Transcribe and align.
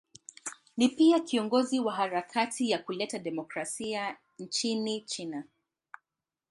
Ni 0.77 0.89
pia 0.89 1.19
kiongozi 1.19 1.79
wa 1.79 1.93
harakati 1.93 2.69
ya 2.69 2.79
kuleta 2.79 3.19
demokrasia 3.19 4.17
nchini 4.39 5.01
China. 5.01 5.43